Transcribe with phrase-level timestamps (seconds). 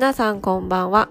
[0.00, 1.10] 皆さんこんばんは。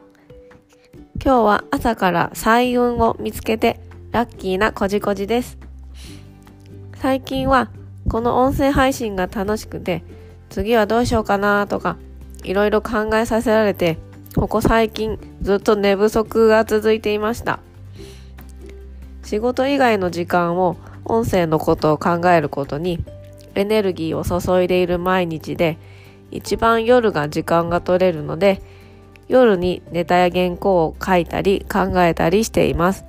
[1.24, 3.80] 今日は朝から彩雲を見つけて
[4.12, 5.60] ラッキーなこじこじです。
[6.96, 7.70] 最近は
[8.10, 10.04] この音声配信が楽しくて
[10.50, 11.98] 次はどうしようかなとか
[12.44, 14.00] いろいろ考えさせられて
[14.36, 17.60] ここ最近ずっと寝不足が続いていました。
[19.22, 23.06] 仕事以外の時間を音声のことを考えることに
[23.54, 25.78] エネルギーを注いでいる毎日で
[26.32, 28.79] 一番夜が時間が取れるので
[29.30, 33.06] 夜にネタや原稿を書いたり考えたりしています。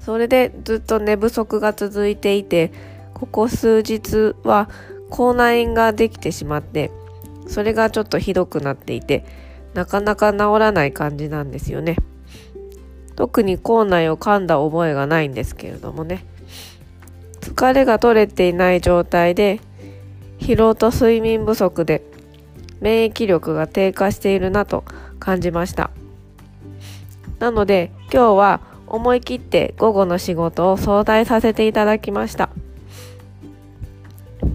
[0.00, 2.72] それでずっと寝不足が続いていて
[3.14, 4.68] ここ数日は
[5.08, 6.90] 口内炎ができてしまって
[7.46, 9.24] それがちょっとひどくなっていて
[9.72, 11.96] なかなか治らない感じなんですよね。
[13.16, 16.26] 特に口内を噛んだ覚えがないんですけれどもね。
[17.40, 19.60] 疲れが取れていない状態で
[20.38, 22.02] 疲労と睡眠不足で
[22.84, 24.84] 免疫力が低下しているなと
[25.18, 25.90] 感じました。
[27.38, 32.50] なので今日は思い切って午後の仕事を相談させていただきました。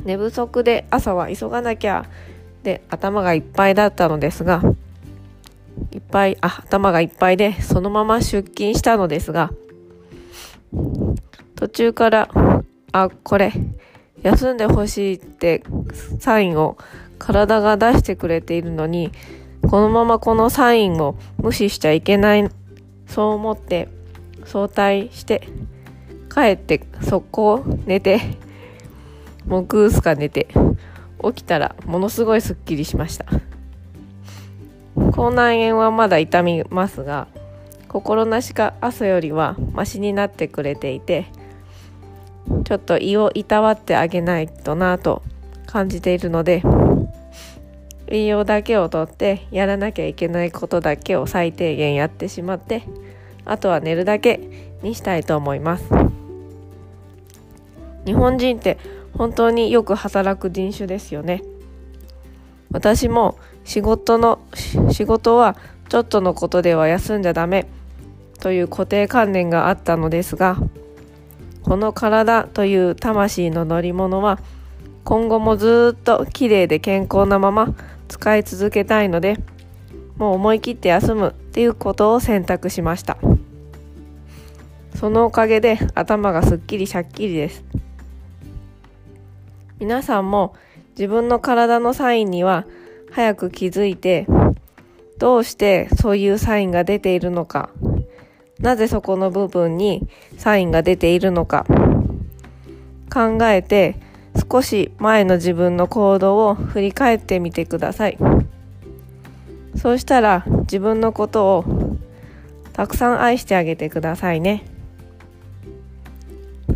[0.05, 2.05] 寝不足で朝は急がなきゃ
[2.61, 4.61] で頭がいっぱいだったのですが
[5.91, 9.49] いっぱいあ頭がいっぱいでそのまま出勤したのですが
[11.55, 12.29] 途中から
[12.91, 13.53] あこれ
[14.21, 15.63] 休んでほしいって
[16.19, 16.77] サインを
[17.19, 19.11] 体が出してくれているのに、
[19.69, 22.49] このままこのサインを無視しちゃいけない、
[23.05, 23.89] そう思って
[24.45, 25.47] 早退して、
[26.33, 28.19] 帰って速攻寝て、
[29.45, 30.47] もうグースか寝て、
[31.23, 33.25] 起きたらものすごいスッキリしました。
[35.11, 37.27] 口内炎はまだ痛みますが、
[37.87, 41.25] 心なしか朝よりはマシになってくれていて、
[42.63, 45.21] ちょっと胃をいたわってあげないとなと
[45.65, 46.63] 感じているので
[48.11, 52.83] 栄養だけをとってやらなきゃいけないことだけを最低限やってしまって
[53.45, 54.39] あとは寝るだけ
[54.81, 55.85] にしたいと思います。
[58.05, 58.77] 日本人って
[59.13, 61.43] 本当によく働く人種ですよね。
[62.71, 64.39] 私も仕事の
[64.91, 65.55] 仕事は
[65.89, 67.67] ちょっとのことでは休んじゃダメ
[68.39, 70.57] という固定観念があったのですが
[71.63, 74.39] この体という魂の乗り物は
[75.03, 77.73] 今後もずっと綺麗で健康なまま
[78.09, 79.37] 使い続けたいので
[80.17, 83.17] もう思い切って休むっていうことを選択しました。
[84.95, 87.63] そのおかげで頭がすっきりしゃっきりです。
[89.79, 90.55] 皆さんも
[90.89, 92.65] 自分の体のサインには
[93.11, 94.27] 早く気づいて
[95.17, 97.69] どうしてそういうサインが出ているのか。
[98.59, 101.65] なぜそこの部分にサインが出ているのか。
[103.11, 103.95] 考えて
[104.39, 108.17] 少し前の自分の行動を振り返ってみてください。
[109.75, 111.65] そうしたら自分のことを
[112.73, 114.63] たくさん愛してあげてくださいね。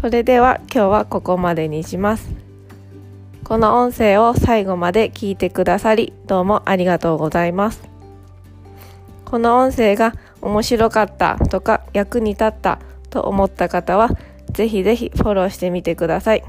[0.02, 2.30] それでは今日はここまでにします。
[3.44, 7.82] この音声を最後まで聞いてくださりどうもありがとうございます。
[9.26, 12.80] この音声が面白かったとか役に立った
[13.10, 14.10] と思った方は
[14.52, 16.44] ぜひぜひフォローしてみてください。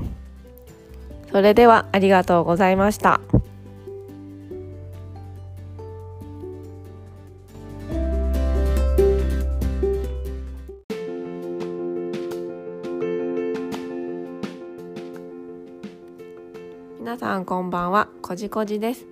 [1.35, 3.21] それではありがとうございました。
[17.01, 19.05] 皆さんこんばんは、こじこじです。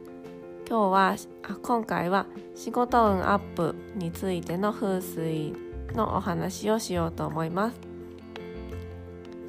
[0.69, 5.56] 今日はあ今回は仕事運アップについての風水
[5.97, 7.81] のお話をしようと思います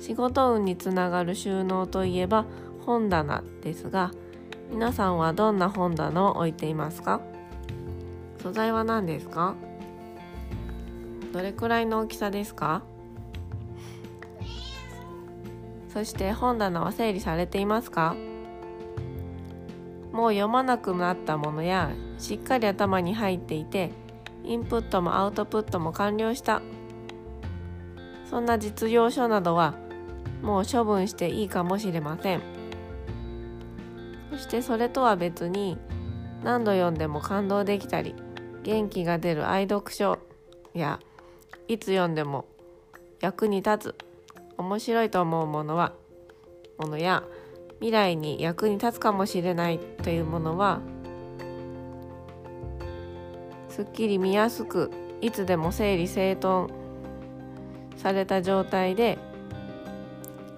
[0.04, 2.46] 仕事運につながる収納といえば
[2.86, 4.12] 本棚ですが
[4.70, 7.22] 皆さんはどんな本棚を置いていますか？
[8.42, 9.56] 素材は何ですか？
[11.32, 12.84] どれくらいの大きさですか？
[15.94, 18.16] そして本棚は整理されていますか？
[20.12, 23.92] もう読まなくなったものやしっかり頭に入っていて
[24.44, 26.62] インプットもアウトプットも完了した。
[28.30, 29.76] そんな実用書などは
[30.42, 32.42] もう処分していいかもしれません。
[34.44, 35.78] してそれとは別に
[36.44, 38.14] 何度読んでも感動できたり
[38.64, 40.20] 元気が出る愛読書
[40.74, 41.00] や
[41.68, 42.46] いつ読んでも
[43.22, 43.96] 役に立つ
[44.58, 45.94] 面白いと思うものは
[46.78, 47.24] ものや
[47.80, 50.82] 未来に役に立つかもしれないというものは
[53.70, 54.92] すっきり見やすく
[55.22, 56.72] いつでも整理整頓
[57.96, 59.18] された状態で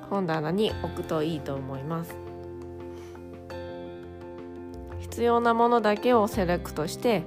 [0.10, 2.25] 本棚に置くといいと思います。
[5.16, 7.24] 必要なものだけをセレクトして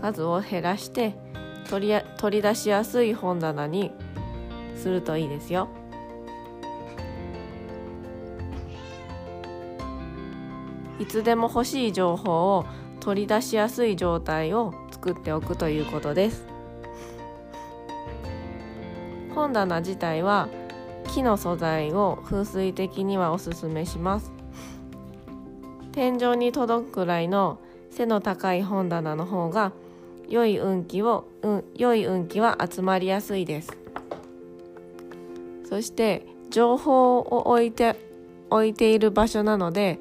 [0.00, 1.14] 数を減らして
[1.68, 3.92] 取り取り出しやすい本棚に
[4.74, 5.68] するといいですよ。
[10.98, 12.64] いつでも欲しい情報を
[13.00, 16.46] 取り出しやすい状態を作っておくということです。
[19.34, 20.48] 本棚自体は
[21.12, 24.35] 木の素材を風水的にはおすすめします。
[25.96, 27.58] 天井に届くくらいの
[27.90, 29.72] 背の高い本棚の方が
[30.28, 33.78] 良い運気を、うん、良い運気は集まりやすいです。
[35.66, 37.96] そして情報を置いて
[38.50, 39.98] 置いている場所なので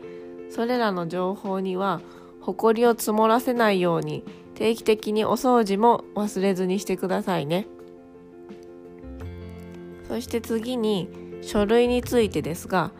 [0.50, 2.02] それらの情報には
[2.42, 7.68] 埃を積もらせないように定期的にお掃除も忘れずにしてくださいね
[10.10, 11.10] そして次に
[11.42, 12.92] 書類についてですが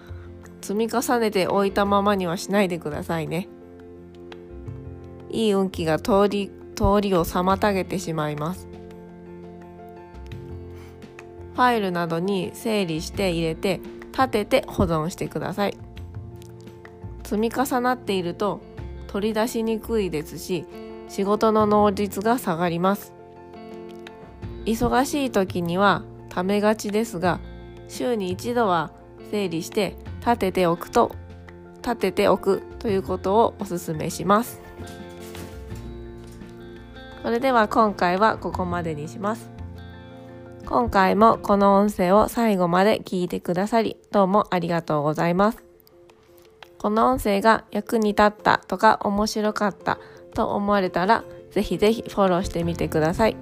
[0.66, 3.48] 積み重ねておいたままにはしないでくださいね。
[5.30, 8.68] いい運気が通り通りを妨げてしまいます。
[11.54, 13.80] ファイルなどに整理して入れて
[14.12, 15.78] 立てて保存してください。
[17.24, 18.60] 積み重なっていると
[19.06, 20.66] 取り出しにくいですし
[21.10, 23.14] 仕事の能率が下がります。
[24.66, 27.40] 忙しい時にはためがちですが
[27.88, 28.90] 週に一度は
[29.30, 31.16] 整理して立てておくと
[31.78, 34.60] 立てておくということをお勧めします
[37.22, 39.56] それでは今回はここまでにします
[40.66, 45.64] 今回もこの音声を最後まで聞いてくださりどうもありがとうございます。
[46.86, 49.98] この音声が役に立ったとか面白かった
[50.34, 53.36] と思われたらぜひぜひフォローしてみてください。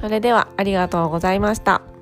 [0.00, 1.93] それではありがとうございました。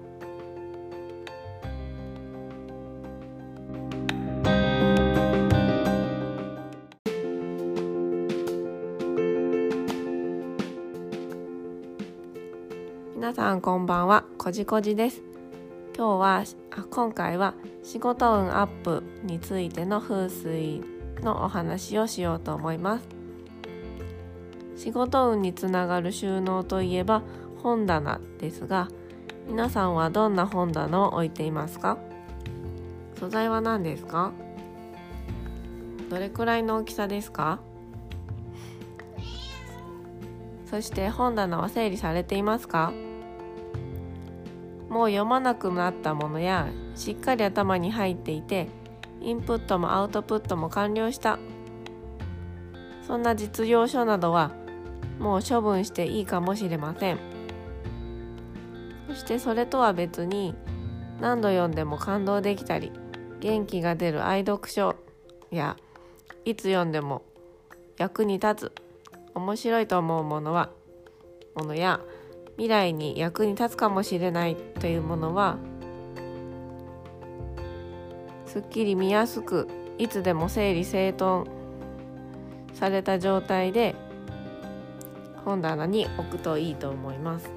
[13.63, 14.25] こんばんは。
[14.39, 15.23] こじこじです。
[15.97, 17.55] 今日はあ今回は
[17.85, 20.83] 仕事運アップについての風水
[21.23, 23.07] のお話をしようと思います。
[24.75, 27.23] 仕事運につながる収納といえば
[27.63, 28.89] 本棚ですが
[29.47, 31.99] 皆さんはどんな本棚を置いていますか？
[33.21, 34.33] 素材は何ですか？
[36.11, 37.61] どれくらいの大きさですか？
[40.69, 42.93] そして本棚は整理されていますか？
[44.93, 48.69] もう読まなくなったものやしっかり頭に入っていて
[49.23, 51.39] インプットもアウトプットも完了した。
[53.07, 54.53] そんな実用書などは
[55.19, 57.19] もう処分していいかもしれません。
[59.09, 60.55] そしてそれとは別に
[61.23, 62.93] 何度読んでも感動できたり
[63.41, 64.97] 元気が出る愛読書
[65.51, 65.79] や
[66.45, 67.23] いつ読んでも
[67.97, 68.73] 役に立つ
[69.35, 70.69] 面白いと思うものは
[71.55, 72.01] ものや
[72.63, 75.59] 未来に役に立つかもしれないというものは
[78.47, 79.67] すっきり見やすく
[79.99, 81.51] いつでも整理整頓
[82.75, 83.97] された状態で
[85.45, 87.51] 本棚に置くといいと思います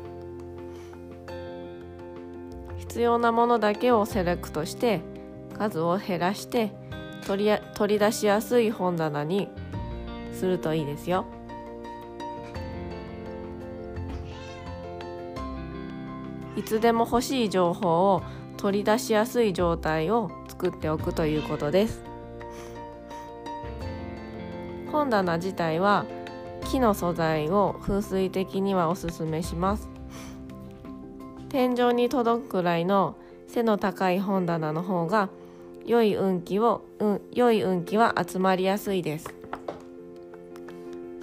[2.80, 5.02] 必要なものだけをセレクトして
[5.56, 6.72] 数を減らして
[7.28, 9.50] 取り取り出しやすい本棚に
[10.34, 11.35] するといいですよ。
[16.56, 18.24] いつでも欲しい情報を
[18.58, 22.04] 取り出しやすい状態を作っておくということです。
[24.92, 26.06] 本棚自体は
[26.72, 29.90] 木の素材を風水的にはおすすめします。
[31.50, 33.16] 天井に届くくらいの
[33.48, 35.30] 背の高い本棚の方が
[35.86, 39.34] 良い運気を、うん、良い運気は集まりやすいです。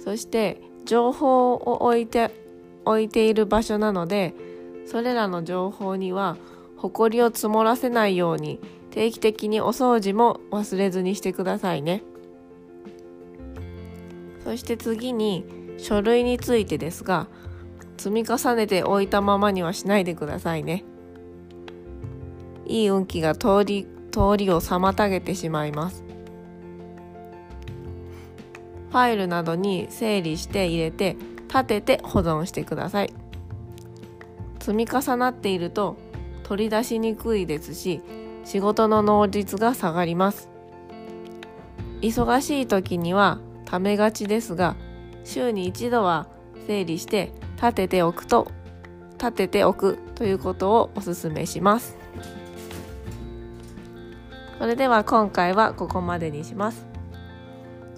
[0.03, 2.31] そして情報を置いて
[2.85, 4.33] 置いている場所なので
[4.85, 6.37] それらの情報には
[6.77, 8.59] 埃を積もらせないように
[8.91, 12.03] 定期的にお掃除も忘れずにしてくださいね。
[14.43, 15.45] そして次に
[15.77, 17.27] 書類についてですが
[17.97, 20.83] 積み重ねておいたままにはしないでくださいね。
[22.65, 26.03] いい運気が通り通りを妨げてしまいます。
[28.89, 31.15] ファイルなどに整理して入れて
[31.47, 33.22] 立てて保存してください。
[34.63, 35.97] 積み重なっていると
[36.43, 38.01] 取り出しにくいですし
[38.45, 40.49] 仕事の能率が下がります。
[42.01, 44.77] 忙しい時にはためがちですが
[45.25, 46.27] 週に一度は
[46.65, 48.47] 整理して立てておくと
[49.17, 51.97] 立てておくということをお勧めします。
[54.59, 56.85] それでは今回はここまでにします。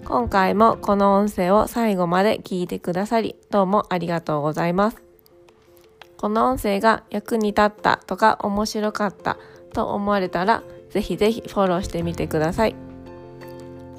[0.04, 5.05] 今回もこの音声を最後まで聞いてくださり、どうもありがとうございます。
[6.18, 9.36] この音声が役に立ったとか面白かった
[9.72, 12.74] と思われたら、ぜひぜひフォローしてみてください。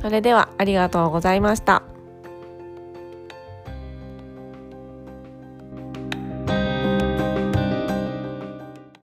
[0.02, 1.97] それではありがとうございました。